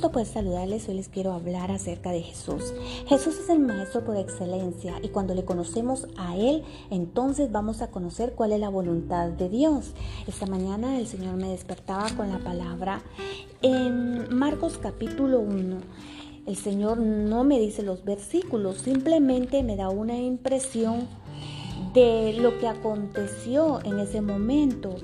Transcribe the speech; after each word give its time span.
gusto 0.00 0.12
poder 0.12 0.28
saludarles. 0.28 0.88
Hoy 0.88 0.94
les 0.94 1.10
quiero 1.10 1.34
hablar 1.34 1.70
acerca 1.70 2.10
de 2.10 2.22
Jesús. 2.22 2.72
Jesús 3.06 3.38
es 3.38 3.50
el 3.50 3.58
Maestro 3.58 4.02
por 4.02 4.16
excelencia 4.16 4.94
y 5.02 5.08
cuando 5.08 5.34
le 5.34 5.44
conocemos 5.44 6.06
a 6.16 6.38
Él, 6.38 6.64
entonces 6.90 7.52
vamos 7.52 7.82
a 7.82 7.90
conocer 7.90 8.32
cuál 8.32 8.52
es 8.52 8.60
la 8.60 8.70
voluntad 8.70 9.28
de 9.28 9.50
Dios. 9.50 9.92
Esta 10.26 10.46
mañana 10.46 10.98
el 10.98 11.06
Señor 11.06 11.36
me 11.36 11.50
despertaba 11.50 12.08
con 12.16 12.30
la 12.30 12.38
palabra 12.38 13.02
en 13.60 14.34
Marcos 14.34 14.78
capítulo 14.78 15.38
1. 15.40 15.76
El 16.46 16.56
Señor 16.56 16.96
no 16.96 17.44
me 17.44 17.60
dice 17.60 17.82
los 17.82 18.02
versículos, 18.02 18.78
simplemente 18.78 19.62
me 19.62 19.76
da 19.76 19.90
una 19.90 20.16
impresión 20.16 21.08
de 21.92 22.38
lo 22.40 22.58
que 22.58 22.68
aconteció 22.68 23.80
en 23.84 23.98
ese 23.98 24.22
momento 24.22 24.96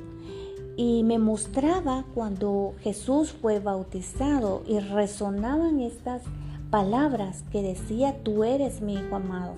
y 0.76 1.02
me 1.04 1.18
mostraba 1.18 2.04
cuando 2.14 2.74
Jesús 2.82 3.32
fue 3.32 3.60
bautizado 3.60 4.62
y 4.66 4.78
resonaban 4.78 5.80
estas 5.80 6.22
palabras 6.70 7.44
que 7.50 7.62
decía, 7.62 8.22
tú 8.22 8.44
eres 8.44 8.82
mi 8.82 8.94
Hijo 8.94 9.16
amado, 9.16 9.54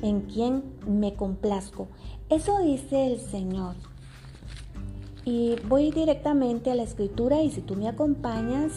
en 0.00 0.20
quien 0.22 0.62
me 0.86 1.14
complazco. 1.14 1.88
Eso 2.28 2.60
dice 2.60 3.12
el 3.12 3.20
Señor. 3.20 3.74
Y 5.24 5.56
voy 5.68 5.90
directamente 5.90 6.70
a 6.70 6.74
la 6.74 6.82
escritura 6.82 7.42
y 7.42 7.50
si 7.50 7.60
tú 7.60 7.74
me 7.74 7.88
acompañas, 7.88 8.72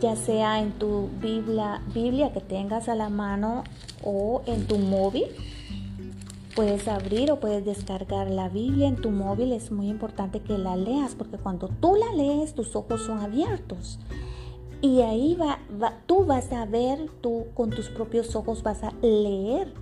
ya 0.00 0.16
sea 0.16 0.60
en 0.60 0.72
tu 0.72 1.08
Biblia, 1.20 1.80
Biblia 1.94 2.32
que 2.32 2.40
tengas 2.40 2.88
a 2.88 2.94
la 2.94 3.08
mano 3.08 3.64
o 4.02 4.42
en 4.46 4.66
tu 4.66 4.78
móvil, 4.78 5.26
Puedes 6.54 6.88
abrir 6.88 7.30
o 7.30 7.40
puedes 7.40 7.64
descargar 7.64 8.30
la 8.30 8.48
Biblia 8.48 8.88
en 8.88 8.96
tu 8.96 9.10
móvil. 9.10 9.52
Es 9.52 9.70
muy 9.70 9.88
importante 9.88 10.40
que 10.40 10.58
la 10.58 10.76
leas 10.76 11.14
porque 11.14 11.38
cuando 11.38 11.68
tú 11.68 11.94
la 11.96 12.12
lees 12.14 12.54
tus 12.54 12.74
ojos 12.74 13.02
son 13.02 13.18
abiertos. 13.18 13.98
Y 14.80 15.02
ahí 15.02 15.36
va, 15.36 15.58
tú 16.06 16.24
vas 16.24 16.52
a 16.52 16.64
ver, 16.64 17.10
tú 17.20 17.46
con 17.54 17.70
tus 17.70 17.88
propios 17.88 18.36
ojos 18.36 18.62
vas 18.62 18.84
a 18.84 18.92
leer 19.02 19.72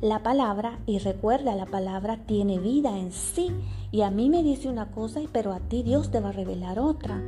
la 0.00 0.22
palabra 0.22 0.78
y 0.86 0.98
recuerda, 0.98 1.54
la 1.54 1.66
palabra 1.66 2.18
tiene 2.26 2.58
vida 2.58 2.98
en 2.98 3.12
sí. 3.12 3.50
Y 3.92 4.02
a 4.02 4.10
mí 4.10 4.28
me 4.28 4.42
dice 4.42 4.68
una 4.68 4.90
cosa, 4.90 5.20
pero 5.32 5.52
a 5.52 5.60
ti 5.60 5.82
Dios 5.82 6.10
te 6.10 6.20
va 6.20 6.30
a 6.30 6.32
revelar 6.32 6.78
otra. 6.78 7.22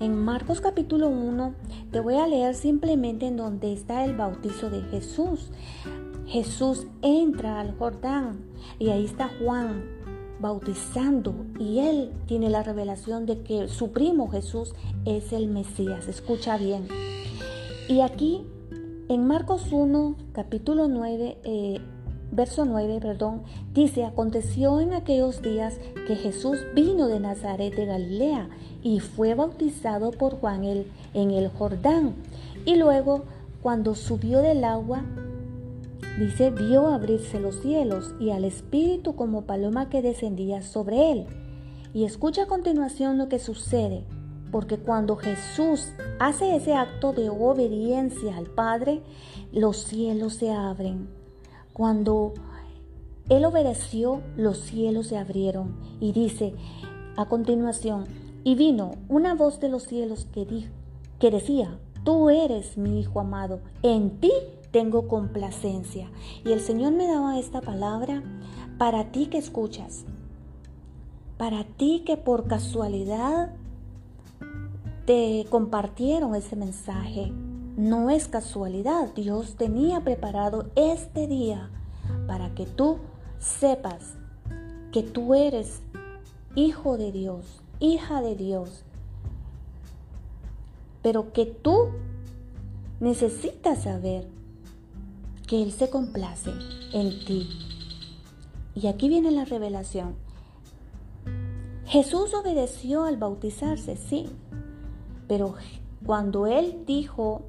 En 0.00 0.16
Marcos 0.16 0.60
capítulo 0.60 1.08
1 1.08 1.54
te 1.90 2.00
voy 2.00 2.16
a 2.16 2.26
leer 2.26 2.54
simplemente 2.54 3.26
en 3.26 3.36
donde 3.36 3.72
está 3.72 4.04
el 4.04 4.16
bautizo 4.16 4.70
de 4.70 4.82
Jesús. 4.82 5.50
Jesús 6.34 6.88
entra 7.00 7.60
al 7.60 7.78
Jordán 7.78 8.40
y 8.80 8.88
ahí 8.88 9.04
está 9.04 9.30
Juan 9.38 9.84
bautizando 10.40 11.32
y 11.60 11.78
él 11.78 12.10
tiene 12.26 12.50
la 12.50 12.64
revelación 12.64 13.24
de 13.24 13.42
que 13.42 13.68
su 13.68 13.92
primo 13.92 14.28
Jesús 14.28 14.74
es 15.04 15.32
el 15.32 15.46
Mesías. 15.46 16.08
Escucha 16.08 16.56
bien. 16.56 16.88
Y 17.88 18.00
aquí 18.00 18.44
en 19.08 19.28
Marcos 19.28 19.68
1, 19.70 20.16
capítulo 20.32 20.88
9, 20.88 21.38
eh, 21.44 21.80
verso 22.32 22.64
9, 22.64 22.98
perdón, 23.00 23.44
dice, 23.72 24.04
aconteció 24.04 24.80
en 24.80 24.92
aquellos 24.92 25.40
días 25.40 25.78
que 26.08 26.16
Jesús 26.16 26.58
vino 26.74 27.06
de 27.06 27.20
Nazaret 27.20 27.76
de 27.76 27.86
Galilea 27.86 28.48
y 28.82 28.98
fue 28.98 29.36
bautizado 29.36 30.10
por 30.10 30.40
Juan 30.40 30.64
el, 30.64 30.90
en 31.12 31.30
el 31.30 31.46
Jordán. 31.46 32.16
Y 32.64 32.74
luego, 32.74 33.22
cuando 33.62 33.94
subió 33.94 34.40
del 34.40 34.64
agua, 34.64 35.04
Dice, 36.18 36.50
vio 36.50 36.88
abrirse 36.88 37.40
los 37.40 37.56
cielos 37.60 38.14
y 38.20 38.30
al 38.30 38.44
Espíritu 38.44 39.16
como 39.16 39.42
paloma 39.42 39.88
que 39.88 40.00
descendía 40.00 40.62
sobre 40.62 41.10
él. 41.10 41.26
Y 41.92 42.04
escucha 42.04 42.44
a 42.44 42.46
continuación 42.46 43.18
lo 43.18 43.28
que 43.28 43.40
sucede, 43.40 44.04
porque 44.52 44.78
cuando 44.78 45.16
Jesús 45.16 45.92
hace 46.20 46.54
ese 46.54 46.74
acto 46.74 47.12
de 47.12 47.30
obediencia 47.30 48.36
al 48.36 48.46
Padre, 48.46 49.02
los 49.52 49.78
cielos 49.78 50.34
se 50.34 50.52
abren. 50.52 51.08
Cuando 51.72 52.34
Él 53.28 53.44
obedeció, 53.44 54.22
los 54.36 54.58
cielos 54.58 55.08
se 55.08 55.18
abrieron. 55.18 55.74
Y 55.98 56.12
dice 56.12 56.54
a 57.16 57.26
continuación, 57.26 58.04
y 58.44 58.54
vino 58.54 58.92
una 59.08 59.34
voz 59.34 59.58
de 59.58 59.68
los 59.68 59.84
cielos 59.84 60.28
que, 60.32 60.68
que 61.18 61.30
decía, 61.32 61.76
tú 62.04 62.30
eres 62.30 62.78
mi 62.78 63.00
Hijo 63.00 63.18
amado, 63.18 63.60
en 63.82 64.20
ti 64.20 64.30
tengo 64.74 65.06
complacencia. 65.06 66.10
Y 66.44 66.50
el 66.50 66.58
Señor 66.58 66.94
me 66.94 67.06
daba 67.06 67.38
esta 67.38 67.60
palabra 67.60 68.24
para 68.76 69.12
ti 69.12 69.26
que 69.26 69.38
escuchas, 69.38 70.04
para 71.38 71.62
ti 71.62 72.02
que 72.04 72.16
por 72.16 72.48
casualidad 72.48 73.54
te 75.06 75.46
compartieron 75.48 76.34
ese 76.34 76.56
mensaje. 76.56 77.30
No 77.76 78.10
es 78.10 78.26
casualidad, 78.26 79.14
Dios 79.14 79.54
tenía 79.54 80.02
preparado 80.02 80.68
este 80.74 81.28
día 81.28 81.70
para 82.26 82.52
que 82.56 82.66
tú 82.66 82.98
sepas 83.38 84.16
que 84.90 85.04
tú 85.04 85.34
eres 85.34 85.82
hijo 86.56 86.96
de 86.96 87.12
Dios, 87.12 87.62
hija 87.78 88.22
de 88.22 88.34
Dios, 88.34 88.82
pero 91.00 91.32
que 91.32 91.46
tú 91.46 91.90
necesitas 92.98 93.84
saber 93.84 94.34
que 95.46 95.62
Él 95.62 95.72
se 95.72 95.90
complace 95.90 96.50
en 96.92 97.24
ti. 97.24 97.48
Y 98.74 98.86
aquí 98.86 99.08
viene 99.08 99.30
la 99.30 99.44
revelación. 99.44 100.14
Jesús 101.86 102.34
obedeció 102.34 103.04
al 103.04 103.16
bautizarse, 103.16 103.96
sí, 103.96 104.26
pero 105.28 105.54
cuando 106.04 106.46
Él 106.46 106.84
dijo, 106.86 107.42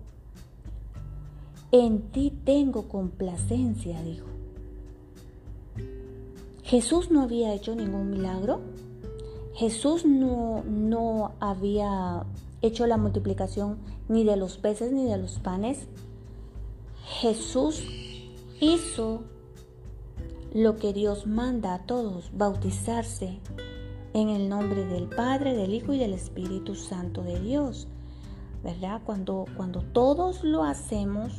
en 1.72 2.04
ti 2.12 2.32
tengo 2.44 2.88
complacencia, 2.88 4.02
dijo. 4.04 4.28
Jesús 6.64 7.12
no 7.12 7.22
había 7.22 7.54
hecho 7.54 7.76
ningún 7.76 8.10
milagro. 8.10 8.62
Jesús 9.54 10.06
no, 10.06 10.64
no 10.64 11.34
había 11.40 12.26
hecho 12.62 12.88
la 12.88 12.98
multiplicación 12.98 13.78
ni 14.10 14.24
de 14.24 14.36
los 14.36 14.58
peces 14.58 14.92
ni 14.92 15.06
de 15.06 15.18
los 15.18 15.40
panes. 15.40 15.88
Jesús 17.08 17.84
hizo 18.60 19.22
lo 20.54 20.76
que 20.76 20.92
Dios 20.92 21.28
manda 21.28 21.76
a 21.76 21.86
todos, 21.86 22.32
bautizarse 22.34 23.40
en 24.14 24.30
el 24.30 24.50
nombre 24.50 24.86
del 24.86 25.08
Padre, 25.08 25.56
del 25.56 25.76
Hijo 25.76 25.94
y 25.94 26.00
del 26.00 26.14
Espíritu 26.14 26.74
Santo 26.74 27.22
de 27.22 27.40
Dios. 27.40 27.88
¿Verdad? 28.64 29.02
Cuando, 29.06 29.46
cuando 29.56 29.82
todos 29.82 30.44
lo 30.44 30.64
hacemos, 30.64 31.32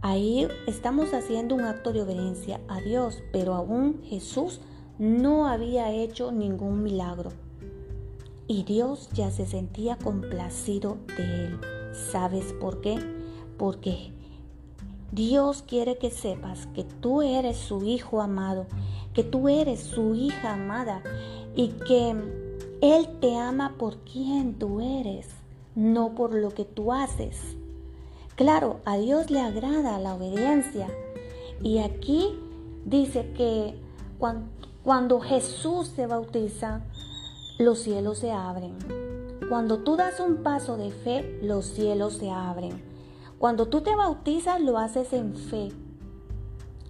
ahí 0.00 0.48
estamos 0.66 1.12
haciendo 1.12 1.54
un 1.54 1.62
acto 1.62 1.92
de 1.92 2.00
obediencia 2.00 2.60
a 2.68 2.80
Dios, 2.80 3.22
pero 3.32 3.54
aún 3.54 4.00
Jesús 4.04 4.60
no 4.98 5.48
había 5.48 5.92
hecho 5.92 6.32
ningún 6.32 6.82
milagro. 6.82 7.30
Y 8.46 8.62
Dios 8.62 9.10
ya 9.12 9.30
se 9.30 9.44
sentía 9.44 9.96
complacido 9.96 10.96
de 11.18 11.46
él. 11.46 11.60
¿Sabes 11.92 12.54
por 12.54 12.80
qué? 12.80 12.98
Porque 13.58 14.12
Dios 15.12 15.62
quiere 15.66 15.98
que 15.98 16.10
sepas 16.10 16.66
que 16.68 16.84
tú 16.84 17.22
eres 17.22 17.56
su 17.56 17.84
hijo 17.84 18.22
amado, 18.22 18.66
que 19.12 19.24
tú 19.24 19.48
eres 19.48 19.80
su 19.80 20.14
hija 20.14 20.52
amada 20.54 21.02
y 21.56 21.68
que 21.86 22.14
Él 22.80 23.08
te 23.20 23.36
ama 23.36 23.74
por 23.76 23.96
quien 23.98 24.54
tú 24.54 24.80
eres, 24.80 25.26
no 25.74 26.14
por 26.14 26.32
lo 26.32 26.50
que 26.50 26.64
tú 26.64 26.92
haces. 26.92 27.56
Claro, 28.36 28.80
a 28.84 28.98
Dios 28.98 29.30
le 29.30 29.40
agrada 29.40 29.98
la 29.98 30.14
obediencia. 30.14 30.86
Y 31.60 31.78
aquí 31.78 32.38
dice 32.84 33.32
que 33.36 33.76
cuando, 34.18 34.46
cuando 34.84 35.20
Jesús 35.20 35.88
se 35.88 36.06
bautiza, 36.06 36.82
los 37.58 37.80
cielos 37.80 38.18
se 38.18 38.30
abren. 38.30 38.78
Cuando 39.48 39.78
tú 39.78 39.96
das 39.96 40.20
un 40.20 40.44
paso 40.44 40.76
de 40.76 40.92
fe, 40.92 41.40
los 41.42 41.66
cielos 41.66 42.14
se 42.14 42.30
abren. 42.30 42.89
Cuando 43.40 43.68
tú 43.68 43.80
te 43.80 43.96
bautizas 43.96 44.60
lo 44.60 44.76
haces 44.76 45.14
en 45.14 45.34
fe, 45.34 45.70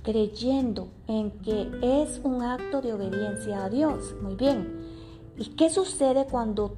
creyendo 0.02 0.88
en 1.06 1.30
que 1.42 1.70
es 1.80 2.20
un 2.24 2.42
acto 2.42 2.82
de 2.82 2.92
obediencia 2.92 3.64
a 3.64 3.70
Dios. 3.70 4.16
Muy 4.20 4.34
bien. 4.34 4.80
¿Y 5.38 5.50
qué 5.50 5.70
sucede 5.70 6.26
cuando, 6.28 6.74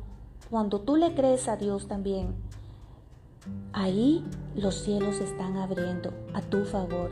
cuando 0.50 0.82
tú 0.82 0.96
le 0.96 1.14
crees 1.14 1.48
a 1.48 1.56
Dios 1.56 1.88
también? 1.88 2.34
Ahí 3.72 4.22
los 4.54 4.74
cielos 4.74 5.20
están 5.20 5.56
abriendo 5.56 6.12
a 6.34 6.42
tu 6.42 6.66
favor. 6.66 7.10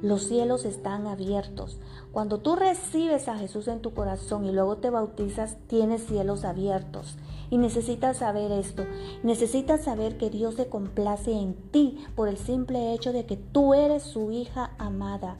Los 0.00 0.22
cielos 0.22 0.64
están 0.64 1.08
abiertos. 1.08 1.78
Cuando 2.12 2.38
tú 2.38 2.54
recibes 2.54 3.26
a 3.26 3.36
Jesús 3.36 3.66
en 3.66 3.80
tu 3.80 3.94
corazón 3.94 4.44
y 4.44 4.52
luego 4.52 4.76
te 4.76 4.90
bautizas, 4.90 5.56
tienes 5.66 6.06
cielos 6.06 6.44
abiertos. 6.44 7.16
Y 7.50 7.58
necesitas 7.58 8.18
saber 8.18 8.52
esto. 8.52 8.84
Necesitas 9.24 9.82
saber 9.82 10.16
que 10.16 10.30
Dios 10.30 10.54
se 10.54 10.68
complace 10.68 11.32
en 11.32 11.54
ti 11.54 11.98
por 12.14 12.28
el 12.28 12.36
simple 12.36 12.94
hecho 12.94 13.12
de 13.12 13.26
que 13.26 13.36
tú 13.36 13.74
eres 13.74 14.04
su 14.04 14.30
hija 14.30 14.70
amada 14.78 15.36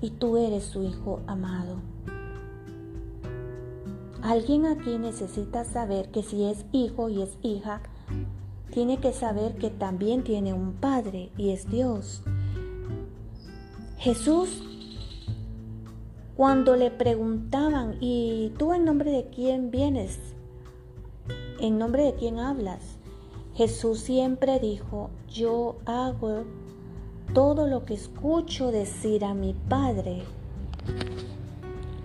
y 0.00 0.10
tú 0.10 0.36
eres 0.36 0.64
su 0.64 0.84
hijo 0.84 1.20
amado. 1.26 1.76
Alguien 4.22 4.66
aquí 4.66 4.98
necesita 4.98 5.64
saber 5.64 6.10
que 6.10 6.22
si 6.22 6.44
es 6.44 6.66
hijo 6.72 7.08
y 7.08 7.22
es 7.22 7.36
hija, 7.42 7.80
tiene 8.70 8.98
que 8.98 9.12
saber 9.12 9.56
que 9.56 9.70
también 9.70 10.22
tiene 10.22 10.52
un 10.52 10.74
Padre 10.74 11.30
y 11.36 11.50
es 11.50 11.68
Dios. 11.70 12.22
Jesús, 14.06 14.62
cuando 16.36 16.76
le 16.76 16.92
preguntaban, 16.92 17.96
¿y 17.98 18.52
tú 18.56 18.72
en 18.72 18.84
nombre 18.84 19.10
de 19.10 19.26
quién 19.34 19.72
vienes? 19.72 20.20
¿En 21.58 21.76
nombre 21.76 22.04
de 22.04 22.14
quién 22.14 22.38
hablas? 22.38 22.98
Jesús 23.56 23.98
siempre 23.98 24.60
dijo, 24.60 25.10
yo 25.28 25.78
hago 25.86 26.44
todo 27.34 27.66
lo 27.66 27.84
que 27.84 27.94
escucho 27.94 28.70
decir 28.70 29.24
a 29.24 29.34
mi 29.34 29.54
Padre. 29.54 30.22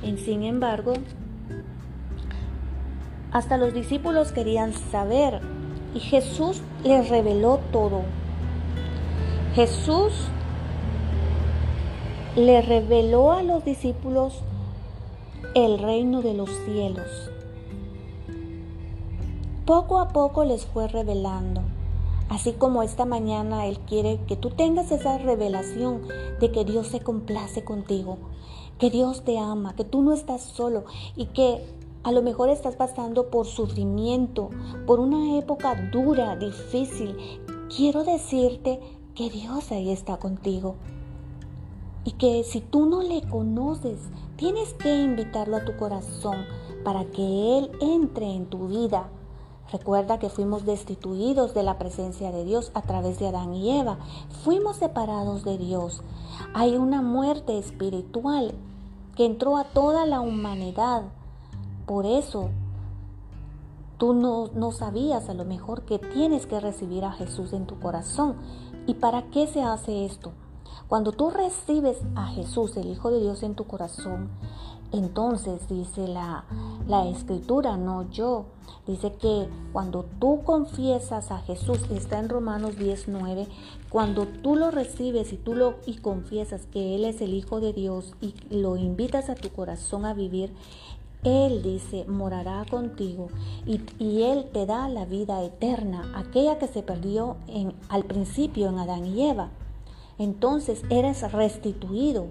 Y 0.01 0.17
sin 0.17 0.41
embargo, 0.41 0.93
hasta 3.31 3.57
los 3.57 3.75
discípulos 3.75 4.31
querían 4.31 4.73
saber 4.73 5.39
y 5.93 5.99
Jesús 5.99 6.63
les 6.83 7.07
reveló 7.09 7.59
todo. 7.71 8.01
Jesús 9.53 10.31
le 12.35 12.61
reveló 12.61 13.33
a 13.33 13.43
los 13.43 13.65
discípulos 13.65 14.39
el 15.53 15.79
reino 15.79 16.21
de 16.21 16.33
los 16.33 16.49
cielos. 16.65 17.29
Poco 19.65 19.99
a 19.99 20.09
poco 20.09 20.45
les 20.45 20.65
fue 20.65 20.87
revelando. 20.87 21.61
Así 22.29 22.53
como 22.53 22.83
esta 22.83 23.03
mañana 23.03 23.65
Él 23.65 23.79
quiere 23.79 24.21
que 24.27 24.37
tú 24.37 24.51
tengas 24.51 24.93
esa 24.93 25.17
revelación 25.17 26.03
de 26.39 26.51
que 26.53 26.63
Dios 26.63 26.87
se 26.87 27.01
complace 27.01 27.65
contigo, 27.65 28.17
que 28.79 28.89
Dios 28.89 29.25
te 29.25 29.37
ama, 29.37 29.75
que 29.75 29.83
tú 29.83 30.01
no 30.01 30.13
estás 30.13 30.41
solo 30.41 30.85
y 31.17 31.25
que 31.27 31.61
a 32.03 32.13
lo 32.13 32.21
mejor 32.21 32.47
estás 32.47 32.77
pasando 32.77 33.29
por 33.29 33.45
sufrimiento, 33.45 34.49
por 34.87 35.01
una 35.01 35.37
época 35.37 35.75
dura, 35.91 36.37
difícil. 36.37 37.17
Quiero 37.75 38.05
decirte 38.05 38.79
que 39.15 39.29
Dios 39.29 39.69
ahí 39.73 39.91
está 39.91 40.15
contigo. 40.15 40.77
Y 42.03 42.13
que 42.13 42.43
si 42.43 42.61
tú 42.61 42.85
no 42.85 43.01
le 43.01 43.21
conoces, 43.23 43.99
tienes 44.35 44.73
que 44.73 45.01
invitarlo 45.01 45.57
a 45.57 45.65
tu 45.65 45.75
corazón 45.77 46.45
para 46.83 47.05
que 47.05 47.57
Él 47.57 47.71
entre 47.79 48.33
en 48.33 48.47
tu 48.47 48.67
vida. 48.67 49.09
Recuerda 49.71 50.19
que 50.19 50.29
fuimos 50.29 50.65
destituidos 50.65 51.53
de 51.53 51.63
la 51.63 51.77
presencia 51.77 52.31
de 52.31 52.43
Dios 52.43 52.71
a 52.73 52.81
través 52.81 53.19
de 53.19 53.27
Adán 53.27 53.53
y 53.53 53.79
Eva. 53.79 53.99
Fuimos 54.43 54.77
separados 54.77 55.43
de 55.43 55.57
Dios. 55.57 56.01
Hay 56.53 56.75
una 56.75 57.01
muerte 57.01 57.57
espiritual 57.57 58.53
que 59.15 59.25
entró 59.25 59.57
a 59.57 59.63
toda 59.63 60.05
la 60.05 60.21
humanidad 60.21 61.03
por 61.91 62.05
eso 62.05 62.49
tú 63.97 64.13
no, 64.13 64.47
no 64.55 64.71
sabías 64.71 65.27
a 65.27 65.33
lo 65.33 65.43
mejor 65.43 65.83
que 65.83 65.99
tienes 65.99 66.47
que 66.47 66.59
recibir 66.59 67.03
a 67.03 67.11
Jesús 67.11 67.51
en 67.51 67.65
tu 67.65 67.81
corazón. 67.81 68.35
¿Y 68.87 68.93
para 68.93 69.23
qué 69.23 69.45
se 69.45 69.61
hace 69.61 70.05
esto? 70.05 70.31
Cuando 70.91 71.13
tú 71.13 71.29
recibes 71.29 71.99
a 72.15 72.27
Jesús, 72.27 72.75
el 72.75 72.87
Hijo 72.87 73.11
de 73.11 73.21
Dios, 73.21 73.43
en 73.43 73.55
tu 73.55 73.63
corazón, 73.63 74.27
entonces 74.91 75.65
dice 75.69 76.05
la, 76.05 76.43
la, 76.85 77.07
escritura, 77.07 77.77
no 77.77 78.09
yo, 78.09 78.47
dice 78.85 79.13
que 79.13 79.47
cuando 79.71 80.03
tú 80.19 80.41
confiesas 80.43 81.31
a 81.31 81.37
Jesús, 81.37 81.79
está 81.91 82.19
en 82.19 82.27
Romanos 82.27 82.75
19, 82.75 83.47
cuando 83.89 84.27
tú 84.27 84.57
lo 84.57 84.69
recibes 84.69 85.31
y 85.31 85.37
tú 85.37 85.53
lo 85.53 85.75
y 85.85 85.99
confiesas 85.99 86.65
que 86.65 86.93
Él 86.95 87.05
es 87.05 87.21
el 87.21 87.35
Hijo 87.35 87.61
de 87.61 87.71
Dios 87.71 88.13
y 88.19 88.35
lo 88.49 88.75
invitas 88.75 89.29
a 89.29 89.35
tu 89.35 89.47
corazón 89.47 90.03
a 90.03 90.13
vivir, 90.13 90.53
él 91.23 91.63
dice, 91.63 92.03
morará 92.05 92.65
contigo 92.69 93.29
y, 93.65 93.79
Él 94.23 94.49
te 94.51 94.65
da 94.65 94.89
la 94.89 95.05
vida 95.05 95.41
eterna, 95.41 96.11
aquella 96.15 96.57
que 96.57 96.67
se 96.67 96.83
perdió 96.83 97.37
en, 97.47 97.75
al 97.87 98.03
principio 98.03 98.67
en 98.67 98.79
Adán 98.79 99.05
y 99.05 99.29
Eva. 99.29 99.51
Entonces 100.21 100.83
eres 100.91 101.31
restituido. 101.31 102.27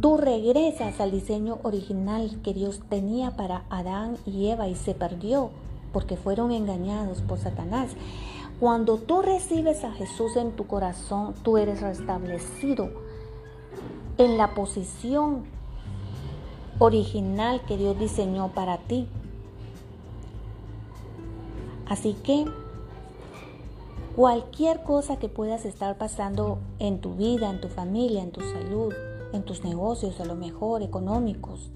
Tú 0.00 0.16
regresas 0.16 1.00
al 1.00 1.10
diseño 1.10 1.58
original 1.64 2.40
que 2.44 2.54
Dios 2.54 2.82
tenía 2.88 3.32
para 3.32 3.64
Adán 3.68 4.16
y 4.24 4.46
Eva 4.50 4.68
y 4.68 4.76
se 4.76 4.94
perdió 4.94 5.50
porque 5.92 6.16
fueron 6.16 6.52
engañados 6.52 7.20
por 7.20 7.40
Satanás. 7.40 7.90
Cuando 8.60 8.98
tú 8.98 9.22
recibes 9.22 9.82
a 9.82 9.90
Jesús 9.90 10.36
en 10.36 10.52
tu 10.52 10.68
corazón, 10.68 11.34
tú 11.42 11.58
eres 11.58 11.80
restablecido 11.80 12.90
en 14.16 14.38
la 14.38 14.54
posición 14.54 15.46
original 16.78 17.60
que 17.66 17.76
Dios 17.76 17.98
diseñó 17.98 18.52
para 18.52 18.78
ti. 18.78 19.08
Así 21.88 22.14
que 22.22 22.44
cualquier 24.14 24.82
cosa 24.84 25.16
que 25.16 25.28
puedas 25.28 25.64
estar 25.64 25.98
pasando 25.98 26.58
en 26.78 27.00
tu 27.00 27.14
vida, 27.14 27.50
en 27.50 27.60
tu 27.60 27.68
familia, 27.68 28.22
en 28.22 28.30
tu 28.30 28.42
salud, 28.42 28.94
en 29.32 29.42
tus 29.42 29.64
negocios, 29.64 30.20
a 30.20 30.24
lo 30.24 30.36
mejor 30.36 30.82
económicos, 30.82 31.70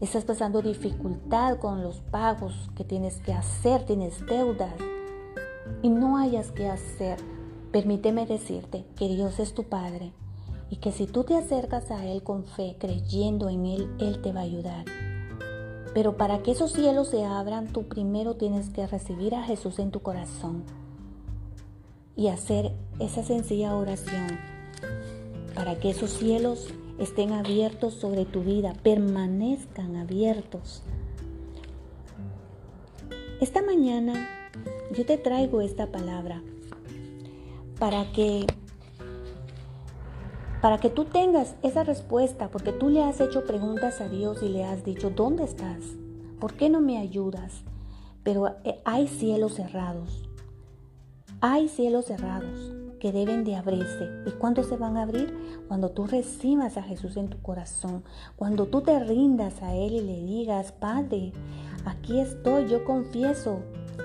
estás 0.00 0.24
pasando 0.24 0.60
dificultad 0.60 1.58
con 1.58 1.82
los 1.82 2.00
pagos 2.00 2.70
que 2.76 2.84
tienes 2.84 3.20
que 3.20 3.32
hacer, 3.32 3.86
tienes 3.86 4.24
deudas 4.26 4.74
y 5.82 5.88
no 5.88 6.18
hayas 6.18 6.50
que 6.50 6.68
hacer, 6.68 7.18
permíteme 7.72 8.26
decirte 8.26 8.84
que 8.94 9.08
Dios 9.08 9.40
es 9.40 9.54
tu 9.54 9.64
Padre 9.64 10.12
y 10.68 10.76
que 10.76 10.92
si 10.92 11.06
tú 11.06 11.24
te 11.24 11.34
acercas 11.34 11.90
a 11.90 12.04
Él 12.04 12.22
con 12.22 12.44
fe, 12.44 12.76
creyendo 12.78 13.48
en 13.48 13.64
Él, 13.64 13.90
Él 13.98 14.20
te 14.20 14.32
va 14.32 14.40
a 14.40 14.44
ayudar. 14.44 14.84
Pero 15.94 16.18
para 16.18 16.42
que 16.42 16.50
esos 16.50 16.72
cielos 16.72 17.08
se 17.08 17.24
abran, 17.24 17.68
tú 17.68 17.88
primero 17.88 18.36
tienes 18.36 18.68
que 18.68 18.86
recibir 18.86 19.34
a 19.34 19.44
Jesús 19.44 19.78
en 19.78 19.90
tu 19.90 20.00
corazón 20.00 20.64
y 22.18 22.28
hacer 22.28 22.72
esa 22.98 23.22
sencilla 23.22 23.76
oración 23.76 24.26
para 25.54 25.78
que 25.78 25.90
esos 25.90 26.10
cielos 26.10 26.66
estén 26.98 27.32
abiertos 27.32 27.94
sobre 27.94 28.24
tu 28.24 28.42
vida, 28.42 28.74
permanezcan 28.82 29.94
abiertos. 29.94 30.82
Esta 33.40 33.62
mañana 33.62 34.28
yo 34.92 35.06
te 35.06 35.16
traigo 35.16 35.60
esta 35.60 35.92
palabra 35.92 36.42
para 37.78 38.10
que 38.12 38.44
para 40.60 40.78
que 40.78 40.90
tú 40.90 41.04
tengas 41.04 41.54
esa 41.62 41.84
respuesta, 41.84 42.50
porque 42.50 42.72
tú 42.72 42.88
le 42.88 43.04
has 43.04 43.20
hecho 43.20 43.44
preguntas 43.44 44.00
a 44.00 44.08
Dios 44.08 44.42
y 44.42 44.48
le 44.48 44.64
has 44.64 44.84
dicho, 44.84 45.10
¿dónde 45.10 45.44
estás? 45.44 45.84
¿Por 46.40 46.54
qué 46.54 46.68
no 46.68 46.80
me 46.80 46.98
ayudas? 46.98 47.62
Pero 48.24 48.56
eh, 48.64 48.80
hay 48.84 49.06
cielos 49.06 49.54
cerrados. 49.54 50.27
Hay 51.40 51.68
cielos 51.68 52.06
cerrados 52.06 52.72
que 52.98 53.12
deben 53.12 53.44
de 53.44 53.54
abrirse. 53.54 54.10
¿Y 54.26 54.32
cuándo 54.32 54.64
se 54.64 54.76
van 54.76 54.96
a 54.96 55.02
abrir? 55.02 55.32
Cuando 55.68 55.90
tú 55.90 56.08
recibas 56.08 56.76
a 56.76 56.82
Jesús 56.82 57.16
en 57.16 57.28
tu 57.28 57.40
corazón, 57.40 58.02
cuando 58.34 58.66
tú 58.66 58.80
te 58.80 58.98
rindas 58.98 59.62
a 59.62 59.72
Él 59.76 59.92
y 59.92 60.00
le 60.00 60.20
digas, 60.20 60.72
Padre, 60.72 61.32
aquí 61.84 62.18
estoy, 62.18 62.68
yo 62.68 62.84
confieso 62.84 63.60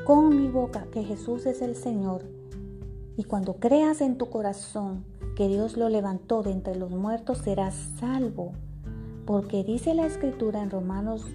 con 0.06 0.38
mi 0.38 0.48
boca 0.48 0.86
que 0.92 1.04
Jesús 1.04 1.48
es 1.48 1.63
el 1.63 1.75
Señor. 1.75 2.24
Y 3.18 3.24
cuando 3.24 3.56
creas 3.56 4.02
en 4.02 4.20
tu 4.20 4.30
corazón 4.30 5.04
que 5.36 5.48
Dios 5.48 5.75
lo 5.75 5.90
levantó 5.90 6.44
de 6.44 6.52
entre 6.52 6.75
los 6.75 6.92
muertos, 6.92 7.40
serás 7.40 7.74
salvo. 8.00 8.52
Porque 9.25 9.63
dice 9.63 9.96
la 9.96 10.06
escritura 10.06 10.62
en 10.62 10.70
Romanos 10.70 11.25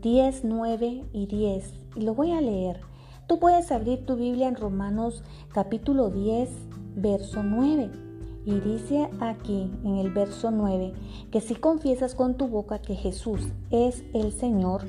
10, 0.00 0.44
9 0.44 1.06
y 1.12 1.26
10, 1.26 1.74
y 1.96 2.00
lo 2.02 2.14
voy 2.14 2.30
a 2.30 2.40
leer. 2.40 2.91
Tú 3.32 3.38
puedes 3.38 3.72
abrir 3.72 4.04
tu 4.04 4.16
Biblia 4.16 4.46
en 4.46 4.56
Romanos 4.56 5.24
capítulo 5.54 6.10
10, 6.10 6.50
verso 6.96 7.42
9. 7.42 7.90
Y 8.44 8.60
dice 8.60 9.08
aquí 9.20 9.70
en 9.84 9.96
el 9.96 10.12
verso 10.12 10.50
9 10.50 10.92
que 11.30 11.40
si 11.40 11.54
confiesas 11.54 12.14
con 12.14 12.34
tu 12.34 12.48
boca 12.48 12.82
que 12.82 12.94
Jesús 12.94 13.40
es 13.70 14.04
el 14.12 14.32
Señor 14.32 14.82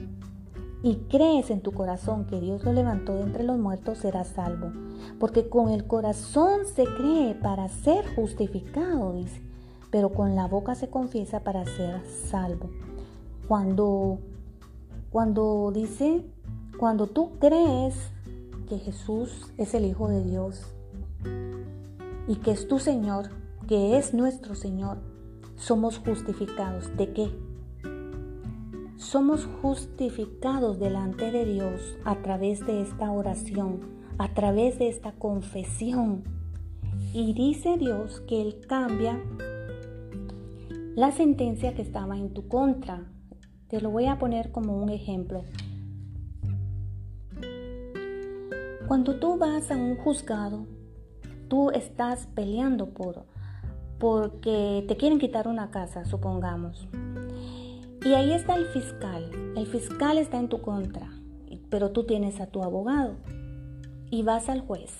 y 0.83 0.95
crees 1.09 1.51
en 1.51 1.61
tu 1.61 1.71
corazón 1.71 2.25
que 2.25 2.41
Dios 2.41 2.65
lo 2.65 2.73
levantó 2.73 3.15
de 3.15 3.21
entre 3.21 3.45
los 3.45 3.57
muertos, 3.57 3.99
serás 3.99 4.27
salvo. 4.27 4.73
Porque 5.21 5.47
con 5.47 5.69
el 5.69 5.87
corazón 5.87 6.65
se 6.65 6.83
cree 6.83 7.35
para 7.35 7.69
ser 7.69 8.03
justificado, 8.13 9.13
dice, 9.13 9.41
pero 9.89 10.09
con 10.09 10.35
la 10.35 10.47
boca 10.47 10.75
se 10.75 10.89
confiesa 10.89 11.39
para 11.45 11.63
ser 11.63 12.05
salvo. 12.29 12.69
Cuando, 13.47 14.19
cuando 15.11 15.71
dice, 15.73 16.25
cuando 16.77 17.07
tú 17.07 17.39
crees 17.39 18.11
que 18.73 18.79
Jesús 18.79 19.53
es 19.59 19.75
el 19.75 19.85
Hijo 19.85 20.07
de 20.07 20.23
Dios 20.23 20.73
y 22.27 22.37
que 22.37 22.51
es 22.51 22.67
tu 22.67 22.79
Señor, 22.79 23.29
que 23.67 23.99
es 23.99 24.15
nuestro 24.15 24.55
Señor, 24.55 24.97
somos 25.55 25.99
justificados. 25.99 26.95
¿De 26.97 27.13
qué? 27.13 27.29
Somos 28.97 29.47
justificados 29.61 30.79
delante 30.79 31.31
de 31.31 31.45
Dios 31.45 31.97
a 32.03 32.15
través 32.23 32.65
de 32.65 32.81
esta 32.81 33.11
oración, 33.11 33.81
a 34.17 34.33
través 34.33 34.79
de 34.79 34.87
esta 34.89 35.11
confesión. 35.11 36.23
Y 37.13 37.33
dice 37.33 37.77
Dios 37.77 38.21
que 38.21 38.41
Él 38.41 38.61
cambia 38.67 39.21
la 40.95 41.11
sentencia 41.11 41.75
que 41.75 41.83
estaba 41.83 42.17
en 42.17 42.33
tu 42.33 42.47
contra. 42.47 43.05
Te 43.67 43.81
lo 43.81 43.91
voy 43.91 44.07
a 44.07 44.17
poner 44.17 44.51
como 44.51 44.81
un 44.81 44.89
ejemplo. 44.89 45.43
Cuando 48.87 49.15
tú 49.15 49.37
vas 49.37 49.71
a 49.71 49.75
un 49.75 49.97
juzgado, 49.97 50.65
tú 51.47 51.71
estás 51.71 52.27
peleando 52.35 52.89
por 52.89 53.25
porque 53.99 54.83
te 54.87 54.97
quieren 54.97 55.19
quitar 55.19 55.47
una 55.47 55.71
casa, 55.71 56.03
supongamos. 56.03 56.89
Y 58.03 58.13
ahí 58.15 58.33
está 58.33 58.55
el 58.55 58.65
fiscal. 58.65 59.31
El 59.55 59.65
fiscal 59.65 60.17
está 60.17 60.37
en 60.37 60.49
tu 60.49 60.61
contra, 60.61 61.09
pero 61.69 61.91
tú 61.91 62.03
tienes 62.03 62.41
a 62.41 62.47
tu 62.47 62.63
abogado 62.63 63.15
y 64.11 64.23
vas 64.23 64.49
al 64.49 64.59
juez. 64.59 64.91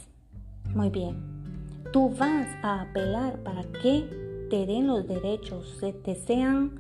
Muy 0.74 0.90
bien. 0.90 1.18
Tú 1.92 2.10
vas 2.18 2.48
a 2.64 2.82
apelar 2.84 3.44
para 3.44 3.64
que 3.64 4.48
te 4.50 4.66
den 4.66 4.88
los 4.88 5.06
derechos, 5.06 5.78
te 6.04 6.16
sean 6.16 6.80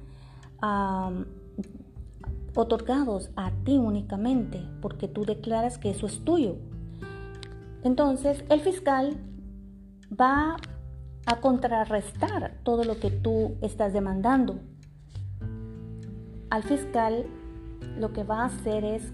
otorgados 2.55 3.31
a 3.35 3.51
ti 3.65 3.77
únicamente, 3.77 4.61
porque 4.81 5.09
tú 5.09 5.25
declaras 5.25 5.77
que 5.77 5.89
eso 5.89 6.07
es 6.07 6.23
tuyo. 6.23 6.55
Entonces, 7.83 8.43
el 8.49 8.61
fiscal 8.61 9.17
va 10.09 10.57
a 11.25 11.35
contrarrestar 11.37 12.59
todo 12.63 12.83
lo 12.83 12.99
que 12.99 13.11
tú 13.11 13.55
estás 13.61 13.93
demandando. 13.93 14.59
Al 16.49 16.63
fiscal 16.63 17.25
lo 17.97 18.13
que 18.13 18.23
va 18.23 18.41
a 18.41 18.45
hacer 18.45 18.83
es, 18.83 19.11